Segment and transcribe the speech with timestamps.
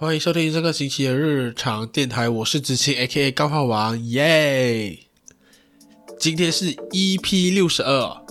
[0.00, 4.98] 欢迎收听这个星期的日常电台，我是知青 A.K.A 钢化王，耶！
[6.18, 8.24] 今天是 EP 六十二，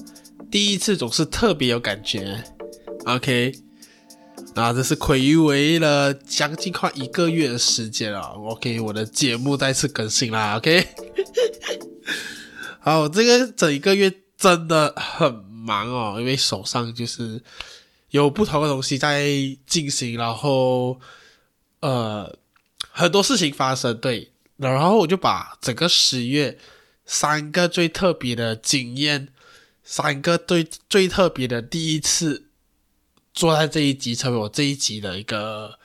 [0.49, 2.43] 第一次总是特别有感觉。
[3.05, 3.53] OK，
[4.55, 8.19] 那这是亏于为了将近快一个月的时间了。
[8.19, 10.57] OK，我的节目再次更新啦。
[10.57, 10.87] OK，
[12.81, 17.43] 好，这个整一个月真的很忙哦，因为手上就是
[18.09, 19.29] 有不同的东西在
[19.67, 20.99] 进行，然后。
[21.81, 22.37] 呃，
[22.91, 26.57] 很多事情发生，对，然后我就把整个十月
[27.05, 29.29] 三个最特别的经验，
[29.83, 32.49] 三个最最特别的第一次，
[33.33, 35.79] 坐在这一集成为我这一集的一个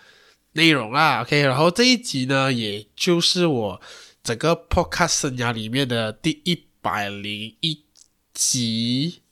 [0.52, 3.80] 内容啊，OK，然后这一集呢，也就是我
[4.22, 7.84] 整个 Podcast 生涯里面的第一百零一
[8.32, 9.22] 集，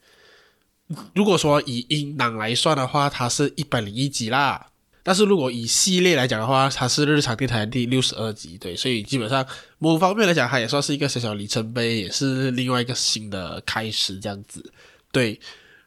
[1.14, 4.71] 如果说以音档来算的话，它是一百零一集啦。
[5.02, 9.44] 但是如果以系列来讲的话，它是日常电台第六十二集，对，所以基本上
[9.78, 14.72] 某方面来讲，它也算是一个小小里程碑，也是另外一个新的开始，这样子，
[15.10, 15.40] 对。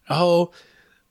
[0.03, 0.51] 然后，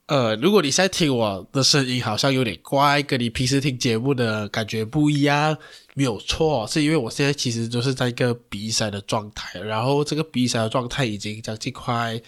[0.05, 5.57] 呃，如果你现在听我的声音好像有点怪，跟你平时听节目的感觉不一样，
[5.95, 12.21] 没有错，是因为我现在其实就是在一个鼻塞的状态，然后这个鼻塞的状态已经将近快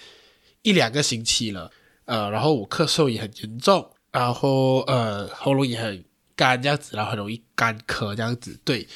[0.64, 1.72] 一两个星期了，
[2.06, 3.88] 呃，然后我咳嗽也很严重。
[4.18, 6.04] 然后呃，喉咙也很
[6.36, 8.60] 干这样子，然后很容易干咳这样子。
[8.66, 8.88] 对，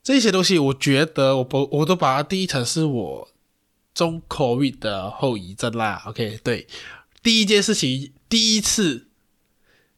[0.00, 3.28] 这些东西，我觉得我不我都把它定义成是我
[3.92, 6.04] 中 COVID 的后遗症啦。
[6.06, 6.68] OK，对，
[7.20, 9.08] 第一件事情，第一次，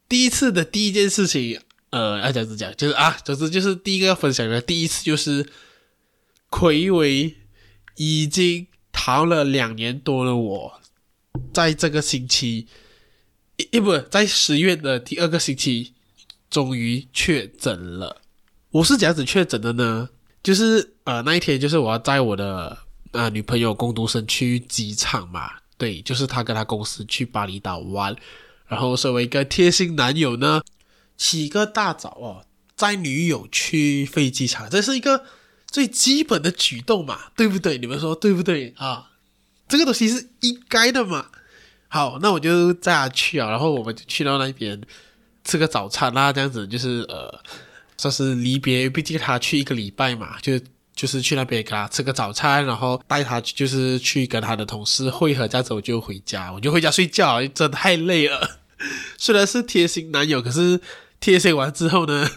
[0.09, 1.61] 第一次的第一件事情，
[1.91, 5.47] 呃，要这样子讲，就是啊，总之就是第一个要分享的第一次，就是
[6.49, 7.37] 睽违
[7.97, 10.81] 已经逃了两年多的我，
[11.53, 12.67] 在这个星期。
[13.57, 15.95] 一一不在十月的第二个星期，
[16.51, 18.21] 终于确诊了。
[18.71, 20.11] 我是怎样子确诊的呢？
[20.43, 22.77] 就是呃那一天，就是我要载我的
[23.13, 25.51] 呃女朋友工读生去机场嘛。
[25.79, 28.15] 对，就是他跟他公司去巴厘岛玩。
[28.67, 30.63] 然后身为一个贴心男友呢，
[31.17, 32.45] 起个大早哦，
[32.75, 35.25] 载女友去飞机场，这是一个
[35.71, 37.79] 最基本的举动嘛，对不对？
[37.79, 39.13] 你们说对不对啊？
[39.69, 41.31] 这个东西是应该的嘛。
[41.89, 44.79] 好，那我就载他去啊，然后我们就去到那边
[45.45, 47.33] 吃个早餐啦，这样子就是呃，
[47.97, 50.59] 算是离别，毕竟他去一个礼拜嘛，就
[50.95, 58.59] 就是去那边给他吃个早餐，然后带他就是去跟他的同事会合，这样子我就回家，我就回家睡觉，真的太累了。
[59.17, 60.81] 虽然是贴心男友，可是
[61.21, 62.29] 贴心完之后呢，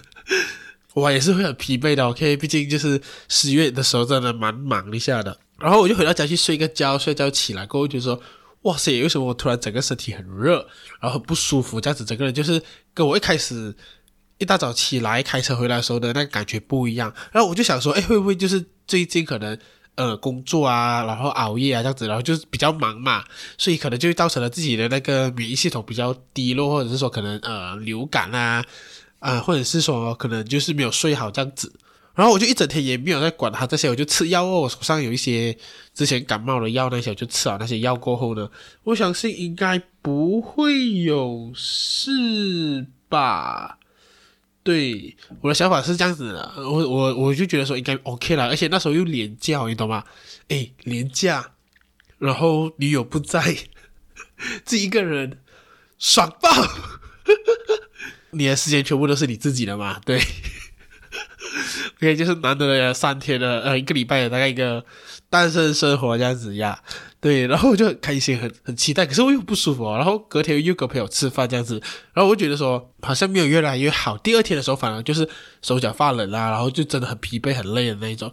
[0.93, 2.05] 我也是会很疲惫的。
[2.07, 8.21] OK，毕竟就是十月的时候真的蛮忙一下的，然后我就回到家去睡个觉，睡觉起来过后就说。
[8.63, 9.01] 哇塞！
[9.01, 10.67] 为什么我突然整个身体很热，
[10.99, 11.79] 然后很不舒服？
[11.79, 12.61] 这样子整个人就是
[12.93, 13.73] 跟我一开始
[14.37, 17.13] 一大早起来开车回来的时候的那个感觉不一样。
[17.31, 19.57] 然后我就想说，哎，会不会就是最近可能
[19.95, 23.23] 呃工作啊，然后熬夜啊这样子，然后就是比较忙嘛，
[23.57, 28.65] 所以可能就造成了自己的那个免疫系统比较低落，或者是说可能呃流感啊，
[29.19, 31.71] 啊、呃，或者是说可能就是没有睡好这样子。
[32.19, 34.59] 然后我就一整天也没有在管他这些，我就吃药哦。
[34.59, 35.57] 我手上有一些
[35.93, 38.51] 之前感冒的药，那些我就吃了那些药过后呢，
[38.83, 43.77] 我相信应该不会有事吧？
[44.63, 50.03] 对，我的想法是这样子的，我我我就觉得说应该 OK 了，而且那时候又廉价，你懂吗？
[50.49, 51.53] 诶，廉价，
[52.17, 53.41] 然后女友不在，
[54.65, 55.39] 自己一个人
[55.97, 56.49] 爽爆，
[58.31, 60.01] 你的时间全部都是你自己的嘛？
[60.03, 60.21] 对。
[61.99, 64.83] OK，就是难得的三天的呃一个礼拜的大概一个
[65.29, 66.81] 单身生活这样子呀，
[67.19, 71.81] 对，然后我就很开心，很很期待，可是我又不舒服哦，然后隔天又跟朋友吃饭这样子，
[72.13, 75.27] 然后我觉得说好像没有越来越好，第二天的时候反而就是
[75.61, 78.31] 手脚发冷啊，然后就真的很疲惫很累的那一种，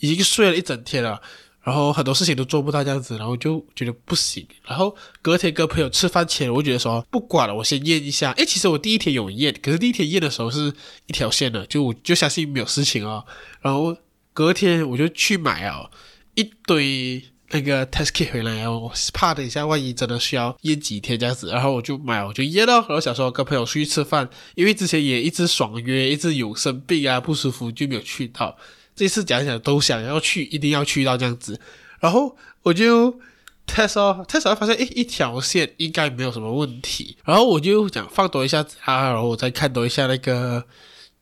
[0.00, 1.22] 已经睡了一整天了。
[1.68, 4.46] 然后很多事情都做不到这样子，然后就觉得不行。
[4.66, 8.32] 然后隔天跟朋友吃饭前，我觉得说不管了，我先验一下。
[8.38, 10.72] 诶，其实我第一天有验，可是第一天验的时候是
[11.08, 13.22] 一条线的，就我就相信没有事情哦。
[13.60, 13.94] 然后
[14.32, 15.90] 隔天我就去买哦
[16.36, 22.76] 一堆那个 test kit 回来哦，我怕等一下万一真的需要验几天这样子，然后我就买，我就验了。
[22.76, 28.56] 然后想说跟朋友出去吃饭，因为之前也一直爽约，一直有生病啊不舒服就没有去到。
[28.98, 31.60] 这次讲讲都想要去，一定要去到这样子，
[32.00, 33.20] 然后我就
[33.64, 40.64] test 哦，test 发现诶一条线应该没有什么问题，然后我就想放多一下啊，然后我再看多一下那个，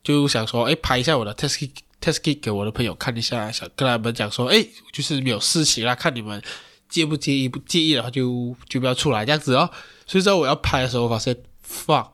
[0.03, 1.69] 就想说诶拍一下我的 test kit
[2.01, 6.41] test kit 给我的朋友看一下，想跟他们讲说诶就是没有事情啦，看你们
[6.89, 9.69] 介不介意，不介意的话就就不要出来这样子哦。
[10.07, 12.13] 所以说我要拍的时候，我发现放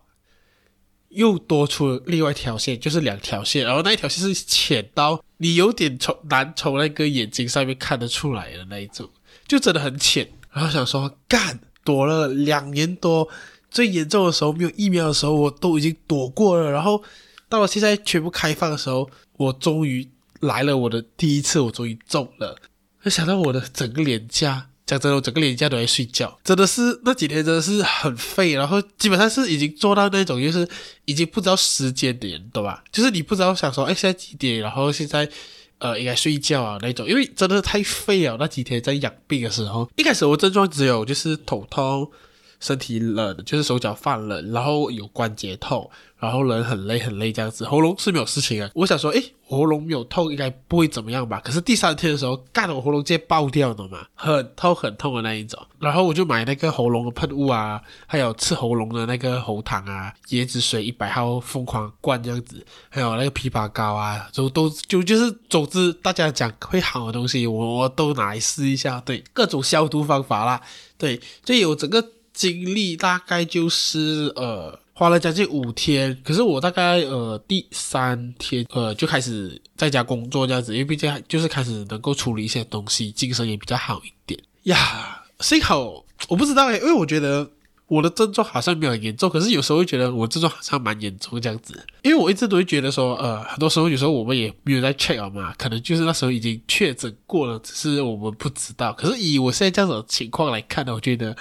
[1.14, 9.10] 又多出了另外一条线，就是两条线，然后那一条线是浅到你有点从难从那个眼睛上面看得出来的那一种，
[9.48, 10.30] 就真的很浅。
[10.52, 13.28] 然后想说，干，躲了两年多，
[13.72, 16.70] 最严重的时候没有疫苗的时候，我都已经躲过了。
[16.70, 17.04] 然后
[17.50, 20.08] 到了现在全部开放的时候，我终于
[20.42, 22.58] 来了我的第一次，我终于中了。
[23.04, 24.70] 就想到我的整个脸颊。
[24.86, 30.68] 讲真的，我整个连假都在睡觉，真的是那几天真的是很废，然后基本上是已经做到那种，就是
[31.06, 32.84] 已经不知道时间点，懂吧？
[32.92, 34.60] 就是你不知道想说，哎，现在几点？
[34.60, 35.30] 然后现在
[35.78, 38.38] 呃应该睡觉啊那种，因为真的太废了。
[38.40, 42.12] 那几天在养病的时候，一开始我症状只有就是头痛。
[42.64, 47.66] 身体冷，就是手脚发冷，然后有关节痛，然后人很累很累这样子。
[47.66, 48.70] 喉咙是没有事情啊。
[48.74, 51.42] 我想说，诶，喉咙没有痛，应该不会怎么样吧？
[51.44, 55.62] 可是第三天的时候，干了我喉咙直接爆掉了嘛，很痛很痛的那一种。
[55.78, 69.02] 然后我就买那个喉咙的喷雾啊，还有吃喉咙的那个喉糖啊，椰子水一百号疯狂灌这样子，还有那个枇杷膏啊，就都就就是总之大家讲会好的东西，我我都拿来试一下。
[69.06, 70.62] 对，各种消毒方法啦，
[70.98, 72.02] 对，就有整个。
[72.34, 85.24] 经历大概就是呃花了将近五天，可是我大概呃第三天呃就开始在家工作这样子，因为毕竟就是开始能够处理一些东西，精神也比较好一点呀。
[85.40, 87.50] 幸好我不知道诶，因为我觉得
[87.88, 98.94] 我的症状好像没有很严重，可是有时候会觉得我症状好像蛮严重这样子，因为我一直都会觉得说呃很多时候有时候我们也没有在 check 嘛，可能就是那时候已经确诊过了，只是我们不知道。
[98.94, 101.36] 可是以我现在这样子的情况来看呢，我觉得。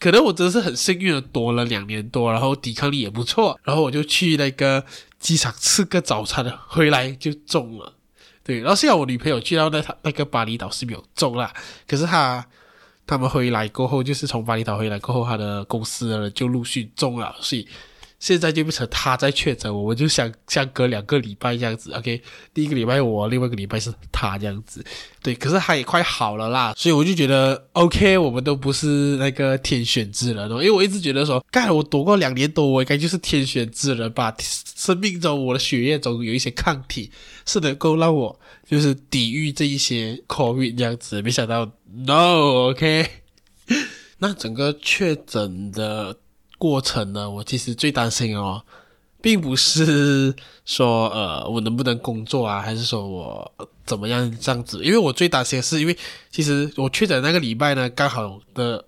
[0.00, 4.84] 可能我真的是很幸运的躲了两年多，然后抵抗力也不错，然后我就去那个
[5.20, 7.92] 机场吃个早餐，回来就中了。
[8.42, 11.52] 对，然后幸好我女朋友去到那那个巴厘岛是没有中啦，
[11.86, 12.44] 可是她
[13.06, 17.68] 他们回来过后，就是从巴厘岛回来过后，她的公司的人就陆续中了，所以。
[18.20, 22.22] 现在就变成他在确诊，我们就相相隔两个礼拜这样子，OK，
[22.52, 24.84] 第一个礼拜我，另外一个礼拜是他这样子，
[25.22, 34.36] 对，可是他也快好了啦，所以我就觉得 OK，我们都不是那个天选之人，因为我一直觉得说，干我躲过两年多，我应该就是天选之人吧，
[34.76, 37.10] 生命中我的血液中有一些抗体
[37.46, 38.38] 是能够让我
[38.68, 43.06] 就是抵御这一些 COVID 这样子，没想到 No，OK，
[44.18, 46.18] 那整个确诊的。
[46.60, 48.62] 过程呢，我其实最担心哦，
[49.22, 50.34] 并不是
[50.66, 53.50] 说呃我能不能工作啊，还是说我
[53.86, 55.96] 怎么样这样子，因为我最担心的是，因为
[56.30, 58.84] 其实我确诊那个礼拜呢，刚好的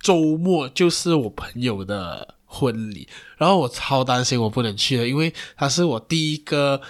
[0.00, 3.06] 周末就是我朋友的婚礼，
[3.38, 6.80] 然后我超担心我不能去了，因为他是我第一个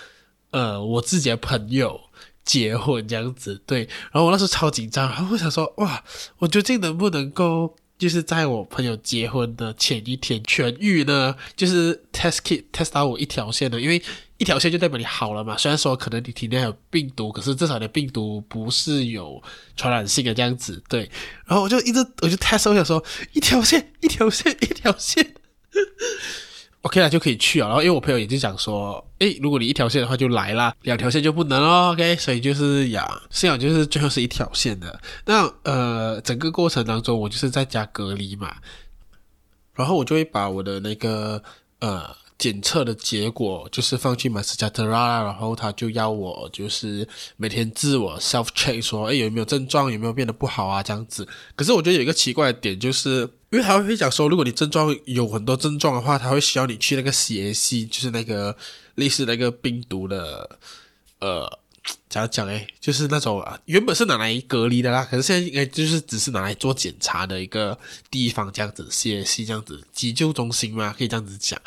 [0.53, 2.01] 呃我自己的朋友
[2.47, 3.81] 结婚这样子，对，
[4.11, 6.03] 然后我那时候超紧张，然后我想说哇，
[6.39, 7.77] 我究竟能不能够。
[8.05, 14.03] 就是在我朋友结婚的前一天痊愈呢，就是 test kit test 到我一条线的，因为
[14.37, 15.57] 一条线就代表你好了嘛。
[15.57, 19.43] 虽然说可能你体内还有病毒，可是至少你的病毒不是有
[19.75, 20.83] 传染性的这样子。
[20.87, 21.11] 对，
[21.47, 23.03] 然后我就一直我就 test，我想说
[23.33, 25.35] 一条线一条线一条线。
[26.85, 31.93] OK 了就可以去啊，然后因为我朋友也就讲说，诶，如果你一条线的话就来啦，两条线就不能哦。
[31.93, 35.01] OK，所以就是呀，幸好就是最后是一条线的。
[35.25, 38.55] 那呃，整个过程当中我就是在家隔离嘛，
[39.75, 41.43] 然后我就会把我的那个
[41.81, 42.15] 呃。
[42.37, 47.07] 检测的结果就是放去 MySejahtera，然后他就要我就是
[47.37, 51.27] 每天自我 self check 说，诶，有没有症状，有没有变得不好啊这样子。
[51.55, 53.21] 可是我觉得有一个奇怪的点，就是
[53.51, 58.57] 因为他会讲说，如果你症状有很多症状的话，他会需要你去那个 CAC，就是那个
[58.97, 60.59] 类似那个病毒的，
[61.21, 61.59] 呃，
[62.09, 67.79] 怎样讲诶，就是那种啊原本是拿来隔离的啦，可是现在应该就是只是拿来做检查的一个
[68.11, 71.61] 地方这样子，CAC 这样子急救中心嘛，可以这样子讲。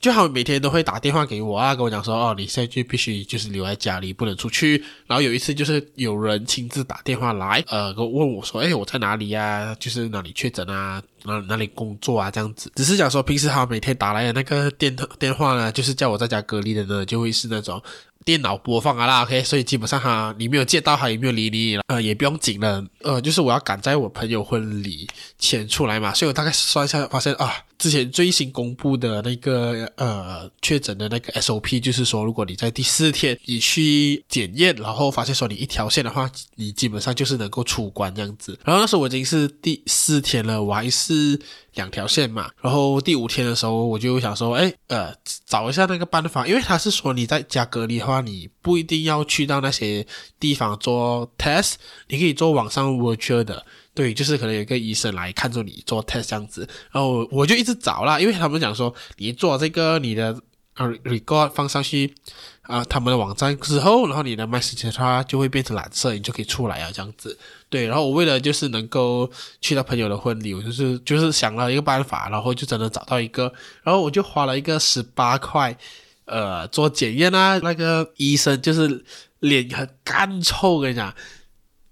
[0.00, 4.82] 就好，每天都会打电话给我啊，跟我讲说，哦，你现在就必须就是留在家里，不能出去。
[5.06, 9.76] 然后有一次就是有人亲自打电话来，呃，问我说，哎，我在哪里呀？
[9.78, 11.02] 就是哪里确诊啊？
[11.24, 12.30] 哪哪里工作啊？
[12.30, 17.82] 这样子，只是讲说平时他每天打来的那个电电话呢，就是叫我在家隔离的呢，就会是那种。
[18.22, 38.56] 电脑播放啊啦，OK，所以基本上哈，你没有见到他，也没有理你，呃，也不用紧了，呃，就是我要赶在我朋友婚礼前出来嘛，所以我大概算一下，发现啊，之前最新公布的那个呃确诊的那个 SOP，就是说，如果你在第四天你去检验，然后发现说你一条线的话，你基本上就是能够出关这样子。
[38.64, 41.40] 然后那时候我已经是第四天了，我还是。
[41.74, 45.14] 两条线嘛，然后第五天的时候，我就想说，哎，呃，
[45.46, 50.04] 找一下那个办法，因为他是说你在家隔离的话，你不一定要去到那些
[50.40, 51.74] 地方做 test，
[52.08, 53.64] 你可以做网上 virtual 的。
[54.00, 60.34] 对，就是可能有一个医生来看着你做 test 这样子，然后我就一直找啦，因为他们讲说你做这个你的
[60.76, 62.14] 呃 record 放上去
[62.62, 67.38] 啊、他们的网站之后，然后你的 message 它就会变成蓝色，你就可以出来啊这样子。
[67.68, 69.30] 对，然后我为了就是能够
[69.60, 73.52] 去到朋友的婚礼，我就是就是想了一个办法，然后就真的找到一个，
[73.82, 75.76] 然后我就花了一个十八块，
[76.24, 79.04] 呃，做检验啊，那个医生就是
[79.40, 81.14] 脸很干臭，跟你讲。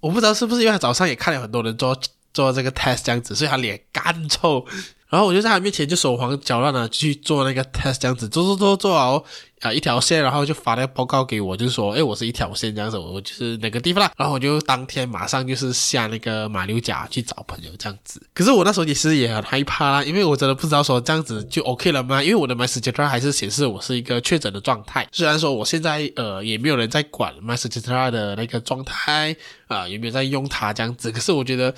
[0.00, 1.98] 我不知道是不是因为他早上也看了很多人做
[2.32, 4.64] 做这个 test 这样子，所以他脸干臭。
[5.08, 9.24] 然后我就在他面前就手忙脚乱的去做那个 test 这样子，做做做做好
[9.60, 14.12] 啊一条线，然后就发那个报告给我，就是说，诶，我是一条线这样子，我就是哪个地方啦。
[14.16, 18.22] 然后我就当天马上就是下那个马六甲去找朋友这样子。
[18.32, 22.22] 可是我那时候其实也很害怕啦，因为我真的不知道说这样子就 OK 了吗？
[22.22, 25.06] 因为我的 MySejahtera 还是显示我是一个确诊的状态。
[25.12, 29.34] 虽然说我现在呃也没有人在管 MySejahtera 的那个状态
[29.66, 31.74] 啊、呃，也没有在用它这样子，可是我觉得。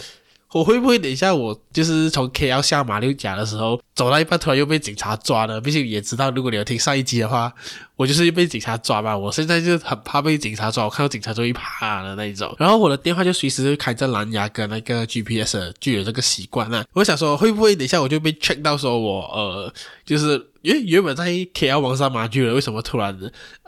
[0.52, 5.61] 我会不会等一下我就是从 KL 下马六甲的时候，走到一半突然又被警察抓了？
[5.61, 7.52] 毕竟也知道，如果你有听上一集的话，
[8.00, 9.14] 我就是被警察抓嘛。
[9.14, 12.57] 我现在就很怕被警察抓，我看到警察就会怕的那一种。
[12.59, 16.83] 然后我的电话就随时开着蓝牙跟那个 GPS，就有这个习惯了。
[16.95, 19.71] 我想说，会不会等一下我就被 check 到说我呃
[20.07, 20.47] 就是。
[20.62, 23.19] 因为原本在 KL 网上马具了，为什么突然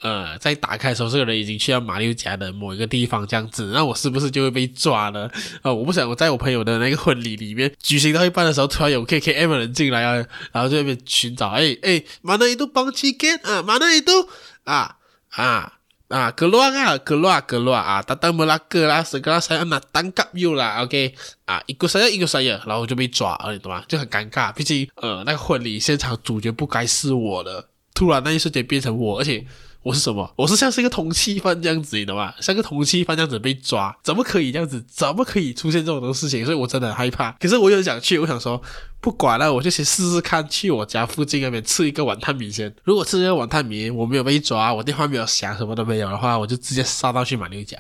[0.03, 3.71] 呃在打开的时候，这个人已经去到马六甲的某一个地方这样子？
[3.73, 5.27] 那我是不是就会被抓呢？
[5.63, 10.23] 啊、我不想我在我朋友的那个婚礼里面举行到一半的时候，突然有 KKM 的人进来啊，
[10.53, 14.22] 然后在那边寻找，哎哎，马那一度帮起见啊，马那一度
[14.65, 14.97] 啊
[15.31, 15.73] 啊
[16.09, 21.15] 啊，格罗啊格罗啊格罗啊，达达莫拉格啦，斯格拉塞安娜单又啦，OK
[21.47, 23.85] 啊，一个塞一个塞，然后就被抓，你懂吗？
[23.89, 29.47] 就很尴尬，毕竟呃那个婚礼现场主角不该是我的，突然那一瞬间变成我，而且。
[29.83, 30.33] 我是什么？
[30.37, 32.33] 我是像是一个通缉犯这样子，你懂吗？
[32.41, 34.85] 像个通缉犯这样子被抓，怎么可以这样子？
[34.89, 36.45] 怎么可以出现这种事情？
[36.45, 37.33] 所以我真的很害怕。
[37.33, 38.63] 可是我又想去，我想说
[39.01, 42.73] 不管了，我就先试试看，去我家附近那边吃一个碗汤米先。
[42.85, 47.79] 如果吃一个碗汤米，我没有被抓，我电话没有响，什么都没有的话，我就直接杀到去马六甲。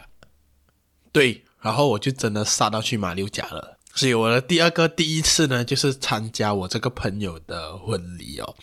[1.12, 3.78] 对，然后我就真的杀到去马六甲了。
[3.94, 8.56] 所以我的第二个第一次呢，就是参加我这个朋友的婚礼哦。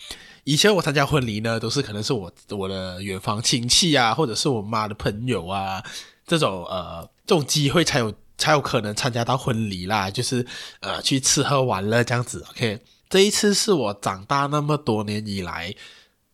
[0.44, 5.82] 以前我参加婚礼呢，都是可能是我我的远房亲戚啊，或者是我妈的朋友啊，
[6.26, 10.46] 这种呃这种机会才有才有可能参加到婚礼啦，就是
[10.80, 12.44] 呃去吃喝玩乐这样子。
[12.50, 15.74] OK，这一次是我长大那么多年以来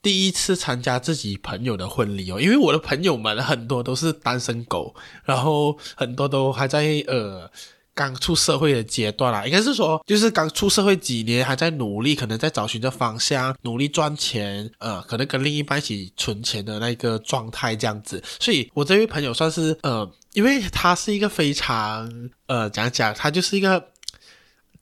[0.00, 4.94] 第一次参加自己朋友的婚礼哦，因为我的朋友们很多都是单身狗，
[5.24, 7.50] 然后很多都还在呃。
[7.96, 18.22] 刚出社会的阶段啦，应该是说，就是刚出社会几年，还在努力，可能在找寻着方向，努力赚钱，呃，可能跟另一半一起存钱的那个状态这样子。
[18.38, 22.06] 所以，我这位朋友算是，呃，因为他是一个非常，
[22.48, 23.82] 呃，讲讲，他就是一个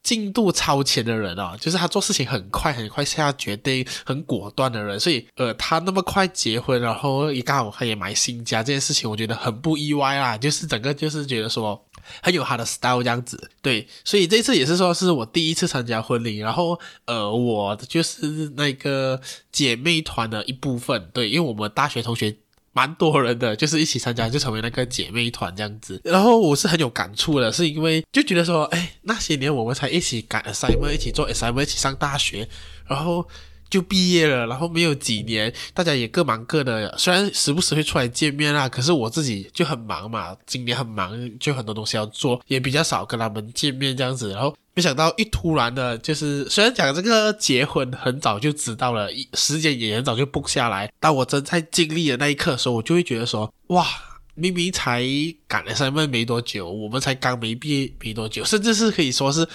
[0.02, 4.99] 进度超前的人哦，就是他做事情很快，很快下决定，很果断的人。
[4.99, 11.80] 所以，呃，他那么快结婚，然后也刚好他也买新家，这件事情我觉得很不意外啦，就是整个就是觉得说。
[12.23, 19.20] 很有他的 style 这样子，对，所以这次也是说是我第一次参加婚礼，然后呃，我就是那个
[19.50, 22.37] 姐妹团的一部分，对，因为我们大学同学
[22.73, 32.49] 蛮多人的，就是一起参加就成为那个姐妹团这样子，然后我是很有感触的，是因为就觉得说，哎，那些年我们才一起赶 assignment，一起做 assignment，一起上大学，
[32.87, 33.28] 然后。
[33.71, 36.97] 就毕业了，然后没有几年，大家也各忙各的。
[36.97, 44.30] 虽然时不时会出来见面啦，可是我自己就很忙嘛，今年很忙，就很多东西要做，也比较少跟他们见面这样子。
[44.30, 53.87] 然后没想到一突然的，就是虽然讲这个结婚很早就知道了，时间也很早就蹦下来，但我真在经历的那一刻的时候，我就会觉得说，哇，
[54.35, 55.04] 明明才
[55.49, 59.49] 赶了 assignment 没多久，我们才刚没毕业没多久，甚至是可以说是。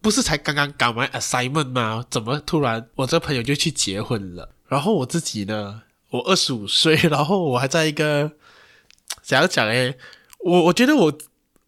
[0.00, 2.04] 不是才刚刚赶完 assignment 吗？
[2.10, 4.50] 怎么突然我这朋友就去结婚了？
[4.68, 5.82] 然后我自己呢？
[6.10, 8.32] 我二十五岁， 然后我还在一个
[9.22, 9.96] 怎样讲诶，
[10.40, 11.18] 我我觉得我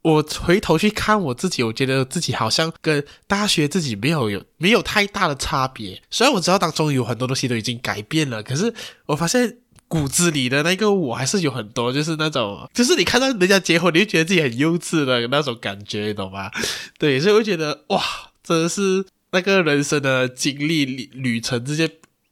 [0.03, 6.03] 我回头去看我自己，我觉得自己好像跟大学自己没有有没有太大的差别。
[6.11, 8.73] 虽然我知道当中有很多东西都已经改变了，可是
[9.07, 9.59] 我发现
[9.91, 16.51] 骨子里的那个我还是有很多，就是那种，就是你看到人家结婚，你就觉得自己很幼稚的那种感觉，你懂吗？
[16.99, 18.01] 对，所以我觉得哇。
[18.43, 21.89] 真的是那个人生的经历旅旅程，直接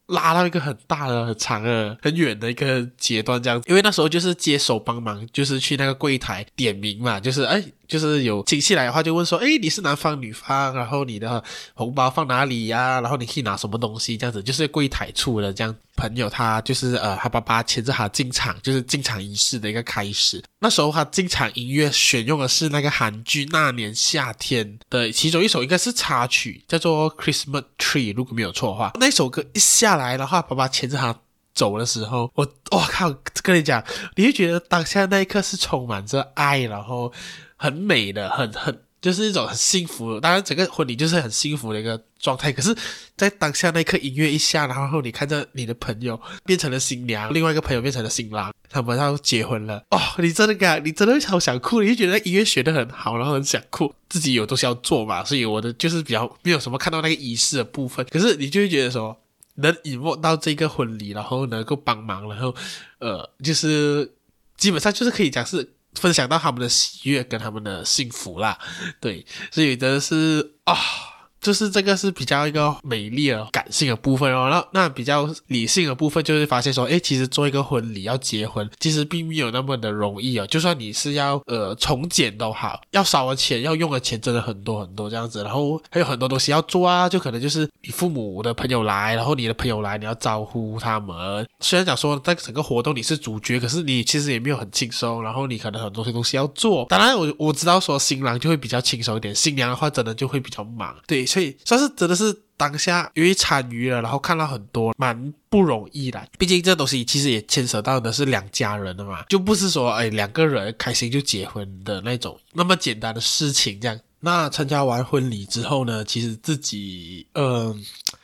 [0.06, 3.62] 拉到一个很大的、很长的、很远的一个阶段，这样。
[3.66, 10.74] 因为那时候就是接手帮忙，就是去那个柜台点名嘛，就是哎，就是有亲戚来的话，就问说，诶，你是男方女方？
[10.74, 11.42] 然后你的
[11.72, 13.00] 红包放哪里呀？
[13.00, 14.14] 然后你可以拿什么东西？
[14.14, 20.44] 这样子就是柜台处的这样朋友，他就是呃，他爸爸牵着他进场，就是进场仪式的一个开始。
[20.60, 28.92] 那时候他进场音乐选用的是那个韩剧《那年夏天》的其中一首，应该是插曲，叫做《Christmas Tree》，如果没有错的话。
[29.00, 31.18] 那首歌一下来的话，爸爸牵着他
[31.54, 33.10] 走的时候，我我靠，
[33.42, 33.82] 跟你讲，
[34.16, 37.10] 你会觉得当下那一刻是充满着爱，然后。
[37.58, 40.18] 很美的，很很就是一种很幸福。
[40.18, 42.50] 当然，整个婚礼就是很幸福的一个状态。
[42.50, 42.74] 可是，
[43.16, 49.84] 在当下那一刻，音乐一下，然后你看着你的朋友变成了新娘，另外一个朋友变成了新郎，他们要结婚了。
[49.90, 53.94] 哦，你真的感，你真的好想哭，你就觉得音乐学得很好，然后很想哭。
[54.08, 58.04] 自己有东西要做嘛，所以我的就是比较没有什么看到那个仪式的部分。
[58.10, 59.16] 可是你就会觉得说，
[59.56, 62.52] 能引没到这个婚礼，然后能够帮忙，然后
[62.98, 64.10] 呃，就是
[64.56, 65.74] 基本上就是可以讲是。
[65.94, 68.58] 分享到他们的喜悦跟他们的幸福啦，
[69.00, 71.17] 对，所以真的是啊。
[71.40, 80.46] 就是这个是比较一个美丽的感性的部分哦，那那比较理性的部分就是发现说，诶，其实做一个婚礼要结婚，其实并没有那么的容易哦。
[80.46, 91.46] 就算你是要呃从简都好，要少的钱要用的钱真的很多很多这样子，然后还有很多东西要做啊，就可能就是你父母的朋友来，然后你的朋友来，你要招呼他们。
[91.60, 96.84] 虽然讲说在整个活动你是主角，可是你其实也没有很轻松，然后你可能很多些东西要做。
[96.88, 101.27] 当然我我知道说新郎就会比较轻松一点，新娘的话真的就会比较忙，对。
[101.28, 106.26] 所以算是真的是当下因为参与了，然后看到很多蛮不容易的。
[106.36, 113.78] 毕竟这东西其实也牵扯到的是两家人的嘛，就不是说哎两个人开心就结婚的那种那么简单的事情。
[113.80, 117.76] 这样，那参加完婚礼之后呢，其实自己嗯、呃，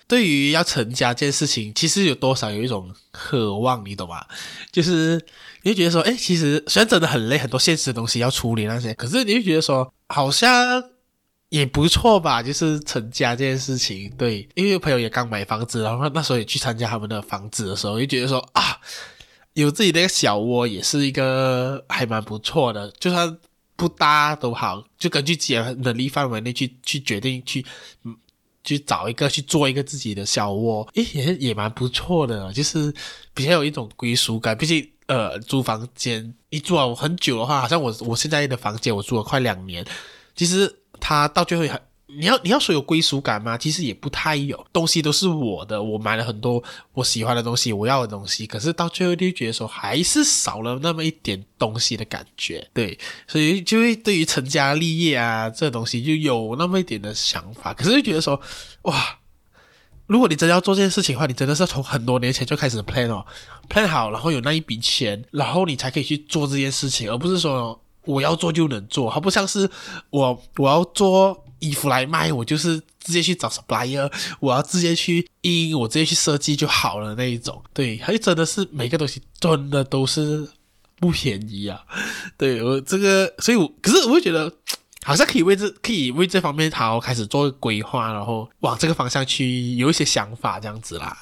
[0.08, 4.25] 对于要成家这件事情，其实有多少有一种渴望，你懂吗？
[4.73, 5.25] 就是
[5.62, 10.82] 你会觉得说，哎，其实虽然真的很累，很多现实的东西要处理那些，可是你会觉得说，好像。
[11.54, 18.76] 也不错吧，就是成家这件事情，对，因为朋友也刚买房子，然后那时候也去参加他们的房子的时候，就觉得说啊，
[19.52, 23.38] 有自己的一个小窝也是一个还蛮不错的，就算
[23.76, 27.64] 不搭都好，就根据自己的能力范围内去去决定去，
[28.02, 28.16] 嗯，
[28.64, 32.92] 去找一个去做一个自己的小窝，诶，也也蛮不错的，就是
[33.32, 34.58] 比较有一种归属感。
[34.58, 39.87] 毕竟呃，租房间一住啊，我很久的话，好像我我现在的房间我住了快两年，
[40.35, 40.81] 其实。
[41.07, 43.59] 他到最后很，你要你要说有归属感吗？
[43.59, 46.64] 其实也不太有，东西都是我的，我买了很多
[46.95, 58.40] 我喜欢的东西，我要的东西，可是到最后就觉得说还是少了那么一点东西的感觉，对，所以就会对于成家立业啊这东西就有那么一点的想法，可是就觉得说
[58.85, 59.19] 哇，
[60.07, 63.27] 如果你真的要做这件事情的话，你真的是从很多年前就开始 plan 哦
[63.69, 67.79] ，plan 好，然后有那一笔钱，然后你才可以去做这件事情，而不是说。
[68.05, 69.69] 我要做就能做，它不像是
[70.11, 77.62] 我我要做衣服来卖，我就是直接去找 supplier，我要直接去印，我直接去设计就好了那一种。
[77.73, 80.49] 对，还真的是每个东西真的都是
[80.97, 81.81] 不便宜啊。
[82.37, 84.53] 对我这个，所以我可是我会觉得
[85.05, 91.17] 好像可以为这可以为这方面好好开始做规划，然后往这个方向去有一些想法这样子啦。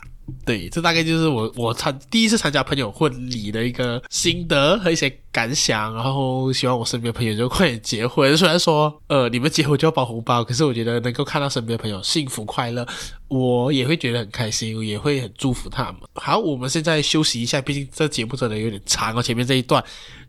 [0.45, 8.35] 对，这大概就是我我参第一次参加朋友婚礼的一个心得和一些感想，然后希望我身边朋友就快点结婚。
[8.37, 12.87] 虽然说，呃，你们结婚就要包红包，可是我觉得能够看到身边朋友幸福快乐，
[13.27, 15.97] 我也会觉得很开心，也会很祝福他们。
[16.14, 19.85] 好，我们现在休息一下，毕竟这节目真的有点长哦，前面这一段。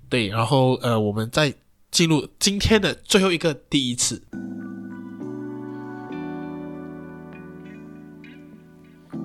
[0.09, 1.53] 对，然后呃，我们再
[1.93, 4.23] 进入今天的最后一个第一次。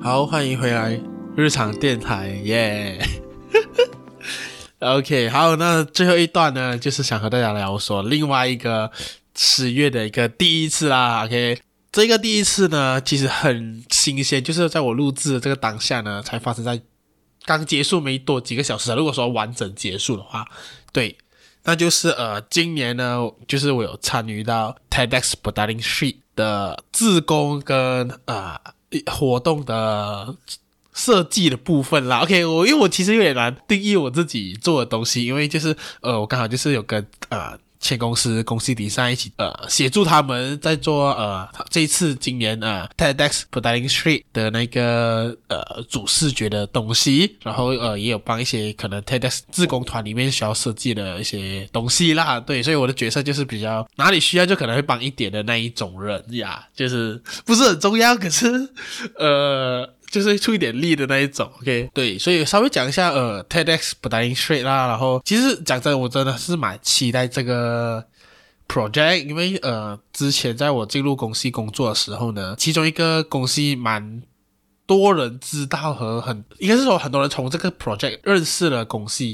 [0.03, 1.01] 好，欢迎回来
[1.35, 3.01] 日常电台，耶、
[4.79, 4.97] yeah!
[4.99, 8.93] OK，好，那最后一段呢，就是想和大家聊说另外一个
[9.35, 11.25] 十月的一个第一次啦。
[11.25, 11.59] OK，
[11.91, 16.79] 这个第一次呢，其实很新鲜，就是在我录制这个当下呢，才发生在
[17.47, 18.95] 刚结束没多几个小时。
[18.95, 20.47] 如果说完整结束的话，
[20.93, 21.17] 对，
[21.69, 28.11] 那就是呃，今年呢，就是我有参与到 TEDx Padding Street 的自工跟。
[28.25, 28.59] 呃
[29.05, 30.35] 活动的
[30.95, 58.47] 设计的部分啦，OK，我因为我其实有点难定义我自己做的东西，因为就是呃，我刚好就是有跟呃前公司公司底下一起呃协助他们在做呃这一次今年呃 TEDx Petaling Street 的那个呃主视觉的东西，然后呃也有帮一些可能 TEDx 自工团里面需要设计的一些东西啦，对，所以我的角色就是比较哪里需要就可能会帮一点的那一种人呀，就是不是很重要，可是
[59.19, 59.89] 呃。
[60.11, 68.05] 就是出一点力的那一种，OK，对，所以稍微讲一下，呃，TEDx Petaling Street 啦，然后其实讲真，我真的是蛮期待这个
[68.67, 74.23] project，因为呃，之前在我进入公司工作的时候呢，其中一个公司蛮
[74.87, 79.25] 多人知道和很应该是说很多人从这个 project 认识了公司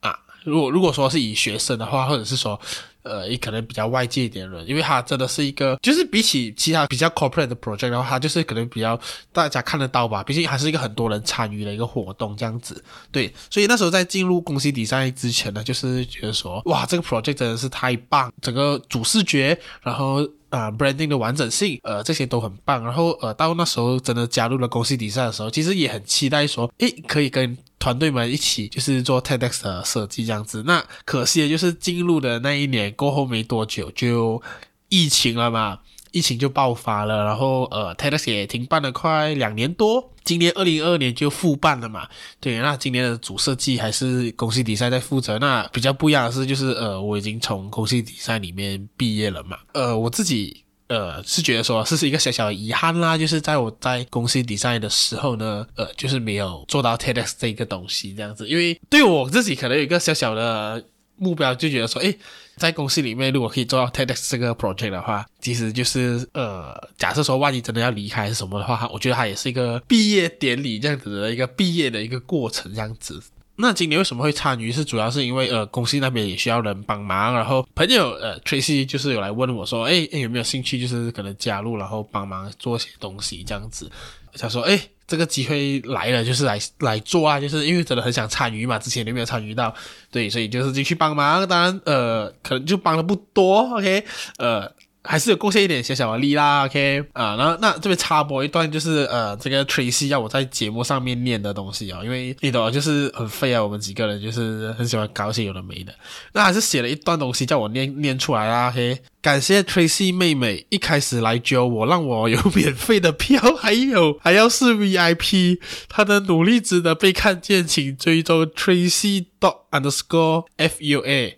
[0.00, 0.18] 啊。
[0.44, 2.60] 如果如果说是以学生的话，或者是说。
[3.02, 8.98] 呃，也可能比较外界一点人，因为他真的是一个，就是比起其他比较 corporate 的 project，然后他就是可能比较
[9.32, 12.82] 大家看得到吧，毕竟还是一个很多人参与的一个活动这样子。
[13.10, 20.26] 对，所以那时候在进入公司比赛之前呢，就是觉得说，哇，这个 project 真的是太棒，整个主视觉，然后。
[20.50, 22.82] 啊、branding 的完整性，呃，这些都很棒。
[22.82, 30.62] 然后，呃，到那时候真的加入了公司比赛的时候，其实也很期待说，诶，可以跟团队们一起，就是做 TEDx 的设计这样子。
[30.64, 34.40] 那可惜的就是进入的那一年过后没多久就
[34.88, 35.80] 疫情了嘛。
[36.12, 42.08] 疫情就爆发了，然后呃，TEDx 也停办了快两年多，今年二零二二年就复办了嘛。
[42.40, 45.38] 对，那今年的主设计还是公司比赛在负责。
[45.38, 49.56] 那比较不一样的是，就是呃，我已经从公司比赛里面毕业了嘛。
[49.72, 60.84] 呃，我自己呃是觉得说，这是一个小小的遗憾啦，就是在我在公司比赛的时候呢，呃，就是没有做到 TEDx 这个东西这样子，因为对我自己可能有一个小小的。
[61.22, 62.18] 目标就觉得说，诶，
[62.56, 73.22] 在公司里面如果可以做到 TEDx 这个 project 的话，其实就是呃，假设说万一真的要离开什么的话，我觉得它也是一个毕业典礼这样子的一个毕业的一个过程这样子。
[73.60, 74.72] 那今年为什么会参与？
[74.72, 83.90] 是主要是因为呃，公司那边也需要人帮忙，然后朋友呃 Tracy 就是有来问我说，诶，诶，有没有兴趣就是可能加入，然后帮忙做些东西这样子。
[84.38, 84.80] 他说，诶。
[85.10, 89.74] 这个机会来了，就是来来做啊，就是因为真的很想参与嘛，之前都没有参与到，
[90.08, 91.44] 对，所以就是进去帮忙。
[91.48, 94.04] 当然，呃，可能就帮的不多，OK，
[94.38, 94.70] 呃。
[95.02, 97.02] 还是有贡献一点小小的力啦，OK？
[97.14, 105.94] 啊，然后那这边插播一段，就是呃，这个 Tracy 要我在节目上面念的东西啊、因为你懂，就是很废啊，我们几个人就是很喜欢搞一些有的没的，
[106.34, 115.58] 那还是写了一段东西叫我念念出来啦，OK，感谢 Tracy 妹妹一开始来揪我，让我有免费的票，还有还要是 VIP，
[115.88, 121.36] 她的努力值得被看见，请追踪 Tracy dot underscore fua，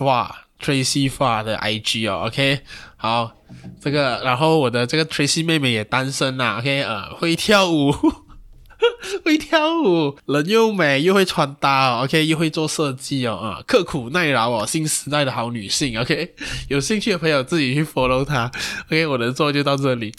[0.00, 0.47] 哇。
[0.60, 2.60] Tracy 发的 IG 哦，OK，
[2.96, 3.30] 好，
[3.80, 7.92] 这个，然后我的这个 Tracy 妹妹也单身呐，OK，呃，会跳舞，
[9.24, 16.34] 会跳舞，人又美又会穿搭哦，OK，又会做设计哦，啊、呃，刻苦耐劳哦，新时代的好女性，OK，
[16.68, 18.50] 有兴趣的朋友自己去 follow 她
[18.88, 20.12] ，OK，我的做就到这里，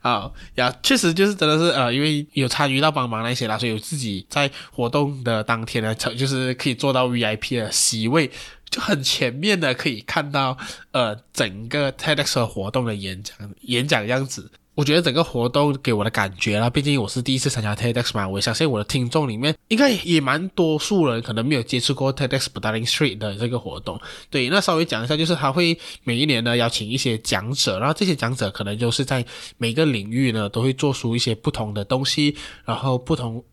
[0.00, 8.30] 好呀，确实就是真的是呃，因为有参与到帮忙那些啦，所以有自己在活动的当天呢，就是可以做到 VIP 的席位。
[8.74, 10.58] 就很前面的可以看到，
[10.90, 24.00] 呃，整个 TEDx 活动的演讲演讲样子，我觉得整个活动给我的感觉啦，毕竟我是第一次参加 TEDx 嘛，我相信我的听众里面应该也蛮多数人可能没有接触过 TEDx Petaling Street 的这个活动。
[24.28, 29.24] 对，那稍微讲一下，就是他会每一年呢邀请一些讲者，然后这些讲者可能就是在
[29.56, 32.34] 每个领域呢都会做出一些不同的东西，
[32.64, 33.44] 然后不同。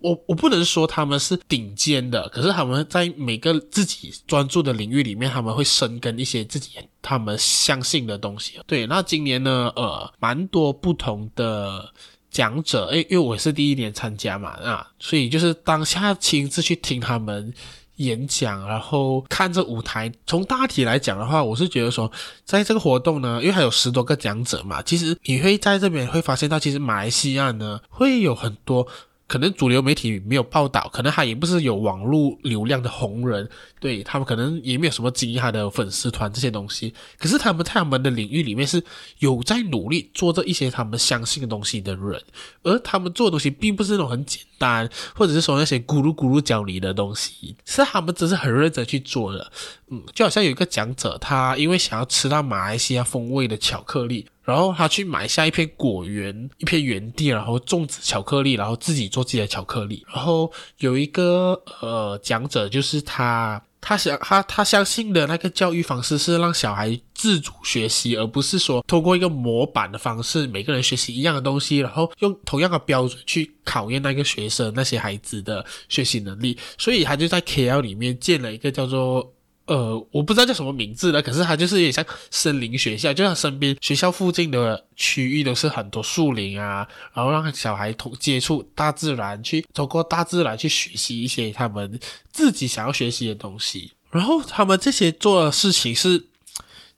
[0.00, 6.70] 我我不能说他们是顶尖的，可是他们在每个自己专注的领域里面，他们会深耕一些自己
[7.02, 8.60] 他们相信的东西。
[8.66, 11.92] 对，那今年呢，呃，蛮多不同的
[12.30, 17.52] 讲者，诶，因为我是第一年参加嘛，啊，所以就是当下亲自去听他们
[17.96, 20.12] 演讲，然后看着舞台。
[20.26, 22.10] 从大体来讲的话，我是觉得说，
[22.44, 28.86] 在这个活动呢，因为还有十多个讲者嘛，其实你会在这边会发现到，其实马来西亚呢会有很多。
[29.28, 33.46] 可能主流媒体没有报道，可能他也不是有网络流量的红人，
[33.78, 36.94] 对，他们可能也没有什么经营他的粉丝团这些东西。
[37.18, 38.82] 可是他们在他们的领域里面是
[39.18, 42.22] 有在努力做着一些他们相信的东西的人，
[42.62, 49.52] 而他们做的东西并不是那种很简单，或者是说那些咕噜咕噜教你的东西，是他们只是很认真去做的。
[49.90, 54.26] 嗯，就好像有一个讲者，他因为想要吃到马来西亚风味的巧克力。
[54.48, 60.02] 然后他去买下一片果园，一片园地，然后种植巧克力，然后自己做自己的巧克力。
[60.10, 76.56] 然后有一个呃讲者，就是他，他想他他相信的那个教育方式是让小孩自主学习，而不是说通过一个模板的方式，每个人学习一样的东西，然后用同样的标准去考验那个学生那些孩子的学习能力。
[76.78, 79.30] 所以他就在 KL 里面建了一个叫做。
[79.68, 92.00] 呃，我不知道叫什么名字了，可是它就是有点像森林学校，就像身边学校附近的区域都是很多树林啊，然后让小孩同接触大自然，去通过大自然去学习一些他们
[92.32, 93.92] 自己想要学习的东西。
[94.10, 96.24] 然后他们这些做的事情是，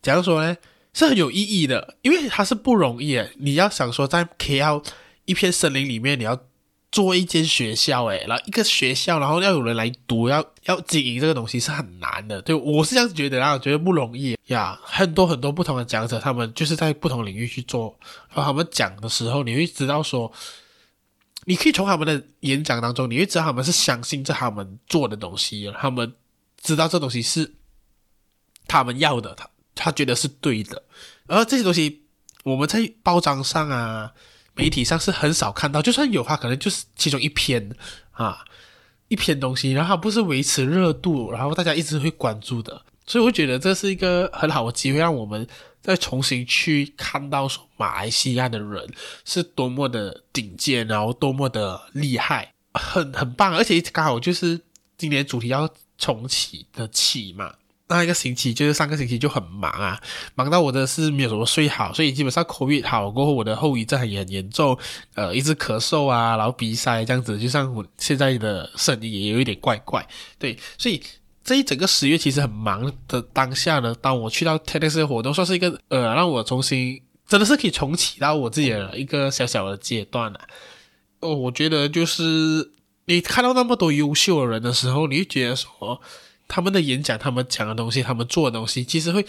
[0.01, 0.57] 假如说呢，
[0.95, 3.29] 是很有意义的，因为它是不容易的。
[3.39, 4.85] 你要想说在 KL
[5.25, 6.41] 一片森林里面，你要
[6.93, 12.43] 做一间学校，诶，然后一个学校，然后要有人来读，要要经营这个东西是很难的。
[12.43, 14.77] 对，我是这样觉得啊，我觉得不容易呀。
[14.83, 17.97] 很多很多不同的讲者，他们就是在不同领域去做，
[18.29, 20.33] 然后他们讲的时候，你会知道说，
[21.45, 26.13] 你可以从他们的演讲当中，你会知道他们是相信这他们做的东西，他们
[26.61, 27.55] 知道这东西是
[28.67, 30.83] 他们要的，他他觉得是对的，
[31.29, 32.03] 而这些东西
[32.43, 34.13] 我们在报章上啊。
[34.61, 37.75] 媒体上是很少看到，就算有，它可能就是其中一篇
[38.13, 38.45] 啊，
[39.09, 45.47] 一篇东西，然后它不是维持热度，然后大家一直会关注的，所以我觉得这是一个很好的机会，让我们
[45.81, 48.87] 再重新去看到说马来西亚的人
[49.25, 54.61] 是多么的顶尖，然后多么的厉害，很很棒，而且刚好就是
[54.99, 57.55] 今年主题要重启的启嘛。
[57.91, 60.01] 那一个星期就是上个星期就很忙啊，
[60.37, 64.79] 忙到我的是没有什么睡好，所以基本上 COVID 好过后，我的后遗症也很严重，
[65.15, 70.07] 呃，一直咳嗽啊，然后鼻塞这样子，就像我现在的声音也有一点怪怪，
[70.39, 71.03] 对，所以
[71.43, 80.47] 这一整个十月其实很忙的当下呢，当我去到 TEDx 的活动，算是一个呃，让我重新真的是可以重启到我自己的一个小小的阶段了、啊。
[81.19, 82.71] 哦，我觉得就是
[83.07, 86.01] 你看到那么多优秀的人的时候，你会觉得说。
[86.51, 89.25] 他们的演讲，他们讲的东西，他们做的东西，其实会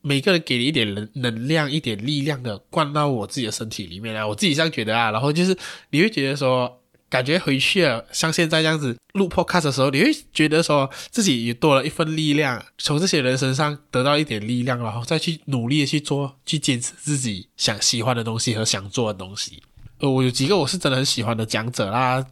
[0.00, 4.26] 每个人给你一点能能量、一点力量的灌到我自己的身体里面啊！
[4.26, 5.10] 我自己这样觉得啊。
[5.10, 5.54] 然后就是
[5.90, 6.80] 你会觉得说，
[7.10, 19.62] 感觉回去了，像现在这样子录 podcast 的时候，你会觉得说自己也多了一份力量，从这些人身上得到一点力量，然后再去努力的去做，去坚持自己想喜欢的东西和想做的东西。
[19.98, 22.24] 呃，我有几个我是真的很喜欢的讲者啦。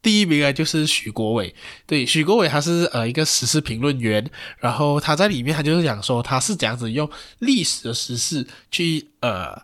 [0.00, 1.54] 第一名啊，就是许国伟。
[1.86, 9.60] 对，许国伟他是呃一个时事评论员，然后他在里面他就是讲说他是这样子用历史的时事去呃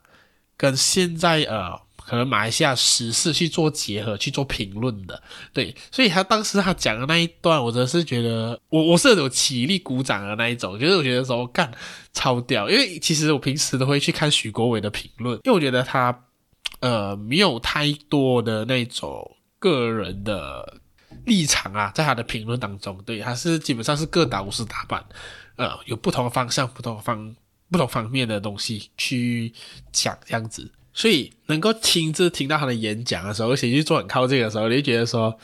[0.57, 5.23] 跟现在呃可能马来西亚时事去做结合去做评论的。
[5.53, 11.73] 对，所以他当时他讲的那一段，我真的是觉得我我是有起立鼓掌的那一种，就是我觉得说干
[12.13, 16.25] 超屌，因为其实我平时都会去看许国伟的评论，因为我觉得他
[16.81, 19.37] 呃没有太多的那种。
[19.65, 20.81] 个人的
[21.25, 25.03] 立场啊，在他的评论当中，对，他是基本上是各打五十大板，
[25.57, 27.35] 呃，有不同方向、不同方、
[27.71, 29.51] 不同方面的东西去
[29.91, 35.39] 讲这样子，所以能够亲自听到他的演讲的时候，而且去坐很靠近的时候，你就觉得说，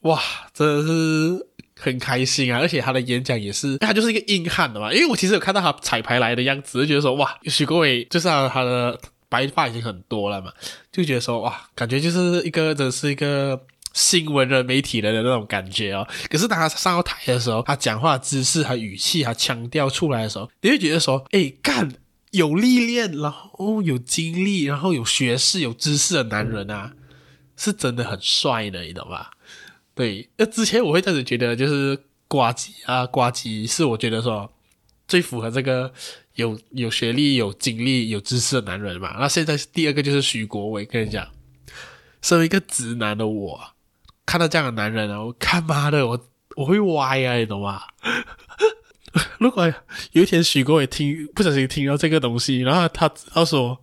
[0.00, 0.20] 哇，
[0.52, 1.46] 真的是
[1.78, 2.58] 很开心啊！
[2.58, 8.98] 而且他的演讲也是，他就是一个硬汉的嘛，因为我其实有看到他彩排来的样子，就觉得说，哇，许国伟就是，他的。
[9.30, 10.52] 白发已经很多了嘛，
[10.92, 13.64] 就觉得说哇，感觉就是一个，真是一个
[13.94, 16.06] 新闻人、媒体人的那种感觉哦。
[16.28, 21.90] 可是当他上到台的时候，他讲话姿势和语气、他腔调出来的时候，你会觉得说，诶，干
[22.32, 26.92] 有历练，然后有经历，然后有学识、有知识的男人啊，
[27.56, 29.30] 是真的很帅的，你懂吧？
[29.94, 34.50] 对，那之前我会这样子觉得，就是呱吉啊，呱吉是我觉得说
[35.10, 35.92] 最符合这个。
[36.36, 39.14] 有有学历、有经历、有知识的男人嘛？
[39.18, 40.86] 那现在第二个就是许国伟。
[40.86, 41.28] 跟你讲，
[42.22, 43.60] 身为一个直男的我，
[44.24, 46.18] 看到这样的男人啊，我看妈的，我
[46.56, 47.82] 我会歪啊，你懂吗？
[49.38, 49.70] 如果
[50.12, 53.78] 有一天许国伟听不小心听到这个东西，然后他他说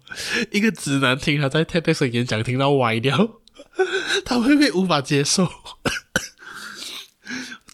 [0.52, 3.42] 一个直男听他在 TEDx 演讲听到歪掉，
[4.26, 5.48] 他会不会无法接受？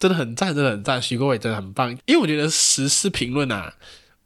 [0.04, 3.72] 真的很赞，真的很赞，许国伟真的很棒，因为我觉得时事评论啊。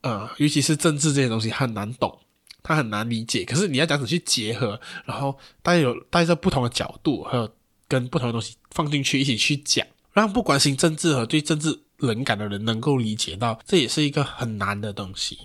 [0.01, 2.19] 呃，尤其是政治这些东西很难懂，
[2.65, 3.45] 它很难理解。
[3.45, 7.49] 可是你要这样子去结合，然后带有带着不同的角度，还有
[7.87, 15.39] 跟不同的东西放进去一起去讲，让不关心政治和对政治冷感的人能够理解到，这也是一个很难的东西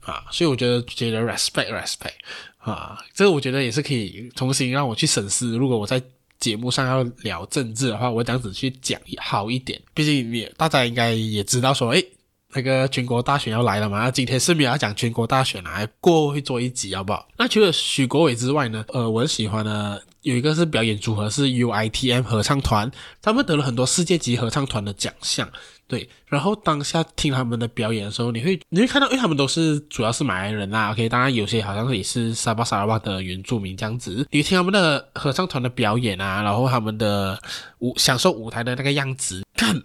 [0.00, 0.26] 啊。
[0.30, 2.12] 所以我觉得觉得 respect respect
[2.58, 6.02] 啊，这个我觉得也是可以重新让我去审视，如果我在
[6.38, 9.80] 节目上要聊政治的话，我这样子去讲好一点。
[9.94, 12.06] 毕竟你大家应该也知道说，诶。
[12.54, 13.98] 那个全国大选要来了嘛？
[13.98, 17.28] 那今天是不是要讲全国大选来过会做一集，好不好？
[17.36, 18.82] 那除了许国伟之外呢？
[18.88, 22.90] 呃，我很喜欢的有一个是表演组合是 UITM 合唱团，
[23.22, 25.48] 他们得了很多世界级合唱团的奖项。
[25.86, 30.90] 对，然后当下听他们的表演的时候，你会你会看到，因为他们都是主要是马来人啦。
[30.90, 34.26] OK，当然有些好像也是沙巴沙拉瓦的原住民这样子。
[34.32, 37.40] 你听他们的合唱团的表演啊，然后他们的
[37.78, 39.80] 舞享受舞台的那个样子，看。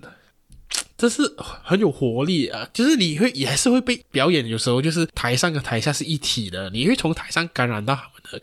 [0.97, 2.67] 这是很有活力啊！
[2.71, 7.95] 就是你会也是会被表演，有时候就是台上和台下是一体的，你会从台上感染到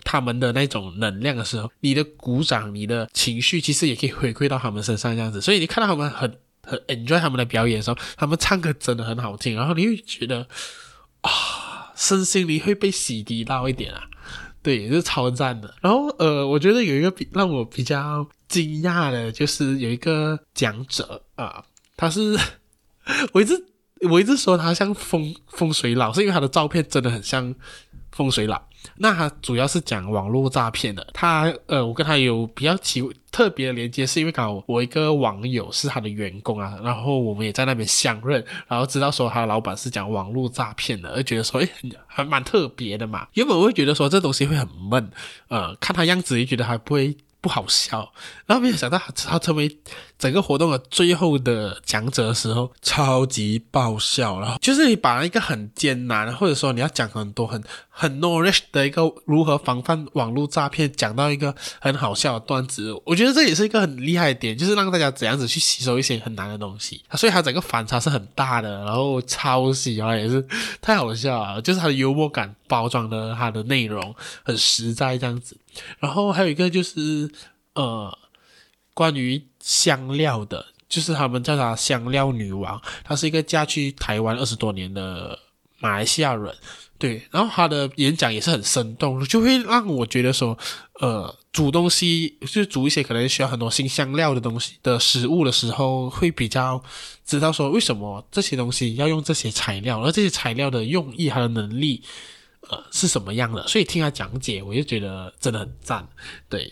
[0.04, 5.40] 他们的那种能量的时候，你的鼓掌、你的情绪其实也可以回馈到他们身上，这样子。
[5.40, 10.46] 所以你看到他们很很 enjoy 他们的表演的时候，他们唱歌真的很好听，然后你会觉得
[11.22, 14.04] 啊，身心灵会被洗涤到一点啊。
[14.60, 15.72] 对，是超赞的。
[15.80, 21.64] 然后呃，我觉得有一个比让我比较惊讶的，就是有一个讲者啊，
[21.96, 22.36] 他是
[23.32, 23.64] 我一直
[24.10, 27.54] 我一直说他像风风水佬，是因为他的照片真的很像
[28.18, 28.60] 风水佬。
[28.96, 31.06] 那他主要是讲网络诈骗的。
[31.14, 33.00] 他呃，我跟他有比较奇
[33.30, 41.68] 特别的连接，是因为刚好我一个网友是他的员工啊，然后我们也在那边相认，然后知道说他的老板是讲网络诈骗的，而觉得说诶，
[42.08, 43.28] 还蛮特别的嘛。
[43.34, 45.10] 原本我会觉得说这东西会很闷，
[45.46, 47.16] 呃，看他样子也觉得还不会。
[47.40, 48.12] 不好笑，
[48.46, 49.78] 然后没有想到他成为
[50.18, 54.40] 整个活动的最后的讲者的时候，超级爆笑。
[54.40, 67.00] 然后就是你把一个很艰难，或者说你要讲很多很很 knowledge 的一个如何防范网络诈骗，讲到一个很好笑的段子，我觉得这也是一个很厉害的点，就是让大家怎样子去吸收一些很难的东西。
[67.12, 70.44] 所以他整个反差是很大的，然后超喜欢也是
[70.80, 75.56] 太好笑了，就是他的幽默感包装的他的内容很实在这样子。
[76.00, 77.30] 然后还有一个就是，
[77.74, 78.16] 呃，
[78.94, 85.38] 关于香料的，就是他们叫她香料女王，她是一个嫁去台湾二十多年的
[85.78, 86.54] 马来西亚人，
[86.98, 90.56] 对，然后她的演讲也是很生动，就会让我觉得说，
[91.00, 96.82] 呃，煮东西就煮一些可能需要很多新香料的东西的食物的时候，会比较
[97.24, 102.02] 知道说为什么这些东西要用这些材料，而这些材料的用意、它的能力。
[102.70, 103.66] 呃，是什么样的？
[103.66, 106.06] 所以听他讲解，我就觉得真的很赞。
[106.50, 106.70] 对，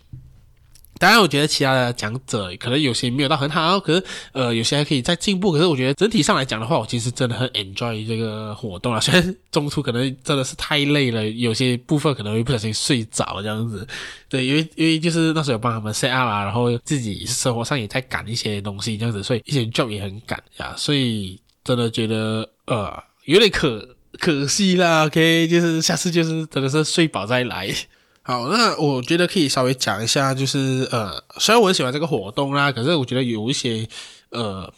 [0.99, 5.53] 当然，我觉得其他的讲者可能有些没有到很好，可是呃，有些还可以再进步。
[5.53, 8.99] 可是我觉得整体上来讲的话，我其实真的很 enjoy 这个活动啊。
[9.01, 13.87] 虽然中途可能真的是太累了，有些部分可能会不小心睡着这样子。
[14.29, 20.75] 对，因为因为就是那时候有帮他们 set up 啊，然后自己生活上也在赶一些东西这样子，所以一些 job 也很赶呀。
[20.77, 22.93] 所以真的觉得呃，
[23.25, 23.97] 有点可。
[24.19, 27.69] 可惜啦，OK，就是下次就是真的是睡饱再来。
[28.27, 33.89] 好，那我觉得可以稍微讲一下，就是呃，虽然我很喜欢这个活动啦，可是我觉得有一些
[34.31, 34.69] 呃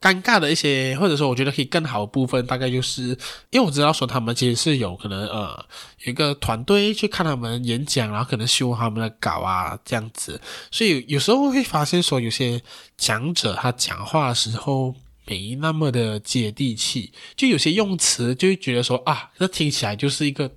[0.00, 3.08] 尴尬的一些，或者说我觉得可以更好的部分，大概就是
[3.50, 5.66] 因为我知道说他们其实是有可能呃
[6.04, 12.62] 有一个团队去看他们演讲，然后可能修他们的稿啊这样子，所以有时候会发现说有些
[12.96, 14.94] 讲者他讲话的时候。
[15.28, 20.48] 没那么的接地气，就有些用词就会觉得说啊，这听起来就是一个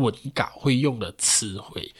[0.00, 1.92] 文稿会用的词汇，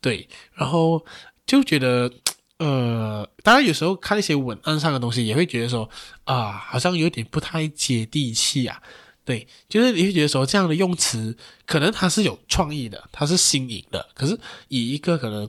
[0.00, 1.04] 对，然后
[1.46, 2.10] 就觉得
[2.58, 5.88] 呃，当然有时候看一些文案上的东西，也会觉得说
[6.24, 8.82] 啊，好像有点不太接地气啊，
[9.24, 15.48] 对，就是你会觉得说这样的用词可能它是有创意的，它是新颖的，可是以一个可能。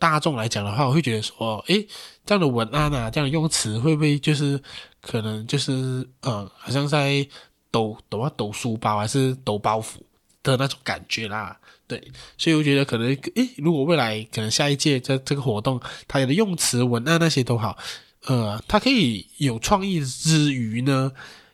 [0.00, 1.86] 大众来讲的话，我会觉得说，诶，
[2.24, 4.60] 这样的文案啊，这样的用词，会不会就是
[5.00, 7.24] 可能就是，呃，好像在
[7.70, 9.98] 抖抖啊抖书包，还是抖包袱？
[10.46, 11.58] 的那种感觉啦？
[11.88, 12.02] 对，
[12.36, 17.78] 所以我觉得可能，诶，如果未来可能下一届这这个活动，它的用词、文案那些都好，
[18.24, 21.12] 呃，它可以有创意之余呢，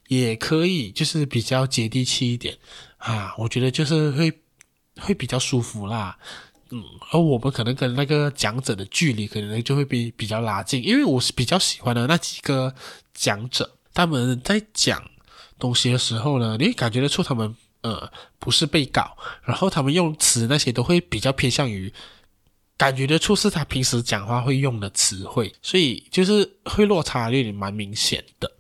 [0.09, 2.57] 也可以就是比较接地气一点
[2.96, 4.33] 啊，我觉得就是会
[5.00, 6.16] 会比较舒服啦。
[6.70, 12.74] 嗯，而我们可能跟那个讲者的距离可能就会比比较拉近，因为我是比较喜欢的那几个
[13.12, 15.02] 讲者，他们在讲
[15.59, 21.92] 东西的时候呢，你感觉得出他们呃不是背稿，然后他们用词那些都会比较偏向于
[22.76, 28.50] 感觉得出是他平时讲话会用的词汇，所以就是会落差有点蛮明显的。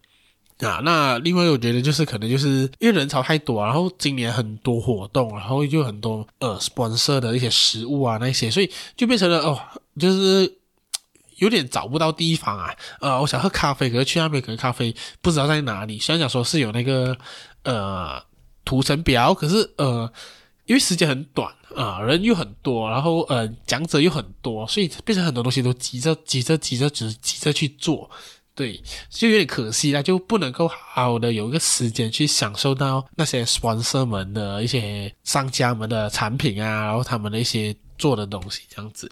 [0.68, 9.58] 啊，那另外我觉得就是可能就是因为人潮太多，然后今年很多活动，然后就很多呃 sponsor 的一些食物啊那些，所以就变成了哦，
[9.98, 10.58] 就是
[11.38, 12.72] 有点找不到地方啊。
[13.00, 15.98] 呃，我想喝咖啡，可是去那边可能咖啡不知道在哪里。
[15.98, 17.16] 虽然讲说是有那个
[17.64, 18.22] 呃
[18.64, 20.10] 图层表，可是呃
[20.66, 28.10] 因为时间很短啊，人又很多，然后呃讲者又很多，所以变成很多东西都急着急着急着只急着去做。
[28.54, 39.10] 对，就有点可惜啦，就不能够好好的有一个时间去享受到那些 sponsor 们的一些商家们的产品啊，然后他们的一些做的东西这样子，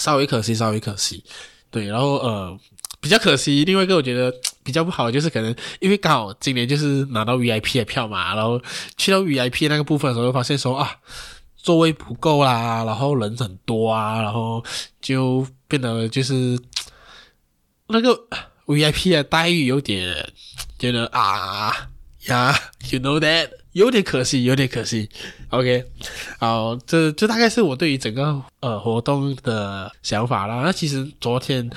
[0.00, 1.22] 稍微可惜，稍微可惜。
[1.70, 2.58] 对，然后呃，
[3.02, 4.34] 比较可惜，另外一个我觉得
[4.64, 8.58] 比较不好就是可能因为刚好今年就是拿到 VIP 的票嘛，然后
[8.96, 10.88] 去到 VIP 那个部分的时候，发现说啊，
[11.56, 14.64] 座位不够啦，然后人很多啊，然后
[15.02, 16.58] 就变得就是。
[17.88, 18.18] 那个
[18.64, 20.32] VIP 的待遇有点
[20.78, 21.90] 觉得啊
[22.28, 22.58] 呀
[22.90, 25.10] ，you know that，有点可惜，有点可惜。
[25.50, 25.84] OK，
[26.38, 30.62] 好，这这大概是我对于整个呃活动的想法啦。
[30.64, 31.68] 那其实昨天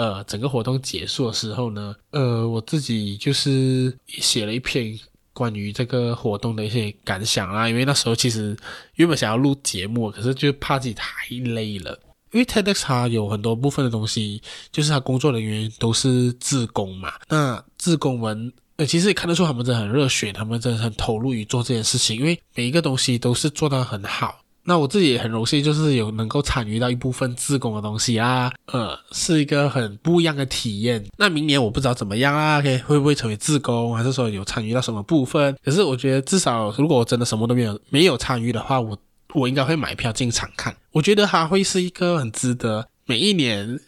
[0.00, 4.98] 呃整个活动结束的时候呢，呃我自己就是写了一篇
[5.34, 7.68] 关于这个活动的一些感想啦。
[7.68, 8.56] 因为那时候其实
[8.94, 12.00] 原本想要录节目，可是就怕自己太累了。
[12.32, 14.40] 因为 TEDx 它有很多部分的东西，
[14.70, 17.12] 就是他工作人员都是自工嘛。
[17.28, 22.16] 那自工们，呃，其实也看得出他们真的很热血，他们真的很投入于做这件事情。
[22.16, 24.40] 因为每一个东西都是做得很好。
[24.64, 31.04] 那我自己也很荣幸，就是有能够参与到一部分自工的东西啊，呃，是一个很不一样的体验。
[31.16, 35.56] 那明年我不知道怎么样啊，OK，会不会成为自工，还是说有参与到什么部分？
[35.64, 38.98] 可是我觉得至少，如果我真的什么都没有没有参与的话，我。
[39.32, 43.78] 我应该会买票进场看，我觉得它会是一个很值得每一年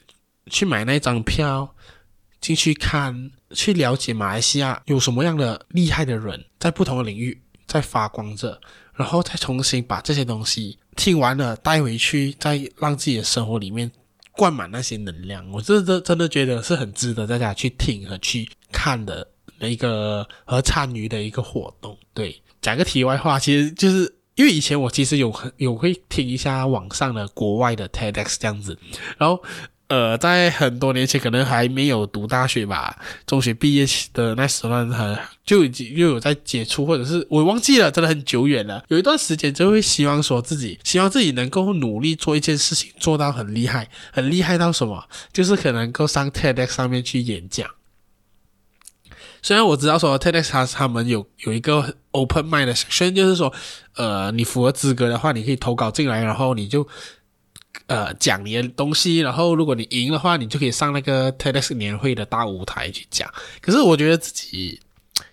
[0.47, 1.75] 去买那张票
[2.41, 8.61] 进去看，去了解马来西亚有什么样的厉害的人在不同的领域在发光着，
[8.95, 13.91] 然后再重新把这些东西听完了带回去，再让自己的生活里面
[14.33, 15.49] 灌满那些能量。
[15.51, 19.27] 我真的真的觉得是很值得大家去听和去看的
[19.59, 21.97] 那个和参与的一个活动。
[22.15, 24.15] 对，讲个题外话，其实就是。
[24.35, 28.77] 因为以前我其实有很有会听一下网上的国外的 TEDx 这样子，
[29.19, 29.41] 然后
[29.93, 33.85] 呃，在很多年前可能还没有读大学吧，中学毕业
[34.15, 38.83] 的那时候呢，就已经又有在接触，或者是我忘记了，真的很久远了。
[38.89, 47.69] 有一段时间就会希望说自己希望自己能够努力做一件事情，做到很厉害，很厉害到什么，就是可能够上 TEDx 上面去演讲。
[49.43, 53.53] 虽然我知道说 TEDx 他他们有有一个 open mic 的虽然就是说，
[53.97, 56.89] 呃，你符合资格的话，你可以投稿进来，然后你就
[57.93, 63.31] 呃讲你的东西，然后如果你赢的话，你就可以上那个 TEDx 年会的大舞台去讲。
[63.61, 64.81] 可是我觉得自己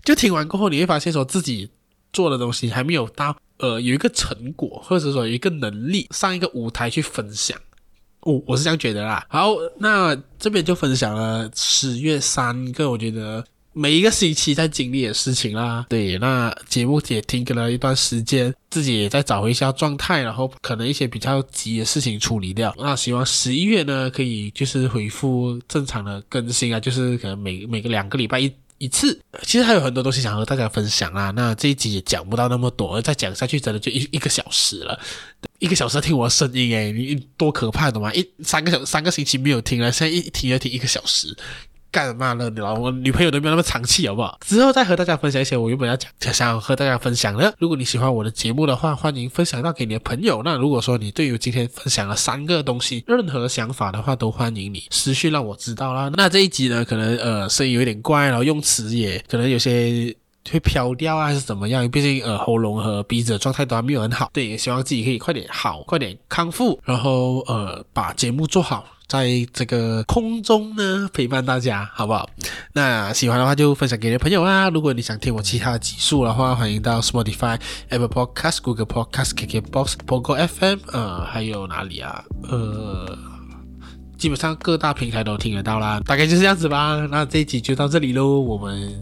[0.03, 1.69] 就听完过后，你会发现说自己
[2.11, 7.57] 做的东西还没有到呃有一个成果，或者说有一个能力上一个舞台去分享。
[8.21, 9.25] 我我是这样觉得啦。
[9.29, 13.43] 好，那这边就分享了十月三个，我觉得。
[13.73, 22.73] 每一个星期在经历的事情啦，对，那节目也停更了一段时间，自己也在找回一下状态，然后可能一些比较急的事情处理掉。
[22.77, 29.17] 那希望十一月呢，可以就是恢复正常的更新啊，就是可能每每个两个礼拜一一次。
[29.43, 34.99] 其实还有很多东西想和大家分享啊，那这一集也讲不到那么多，再讲下去真的就一一个小时了，
[35.59, 38.11] 一个小时听我的声音诶，你多可怕的嘛！
[38.13, 41.37] 一三个小三个星期没有听了，现在一听就听一个小时。
[41.91, 42.49] 干嘛呢？
[42.49, 44.37] 你老我女朋友都没有那么长气，好不好？
[44.45, 47.53] 之后再和大家分享一些我原本要讲、想和大家分享的。
[47.57, 50.41] 如果你喜欢我的节目的话，欢迎分享到给你的朋友。
[50.43, 56.11] 那如果说你对于今天分享了三个东西，任何想法的话，都欢迎你私讯让我知道啦。
[56.15, 60.15] 那这一集呢，可能呃声音有点怪，然后用词也可能有些
[60.51, 61.89] 会飘掉啊，还是怎么样？
[61.89, 64.29] 毕竟呃喉咙和鼻子的状态都还没有很好。
[64.33, 68.85] 对，也希望自己可以快点好，快点康复，然后呃把节目做好。
[69.09, 72.29] 在这个空中呢，陪伴大家，好不好？
[72.73, 74.69] 那喜欢的话就分享给你的朋友啊！
[74.69, 82.23] 如果你想听我其他的集数的话，欢迎到 Spotify、Apple Podcast、Google Podcast、KKBox、Pogo FM，呃，还有哪里啊？
[82.43, 83.17] 呃，
[84.15, 85.99] 基本上各大平台都听得到啦。
[86.05, 87.03] 大概就是这样子吧。
[87.09, 88.95] 那这一集就到这里喽，我们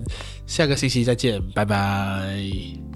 [0.45, 2.86] 下个星期再见，拜拜。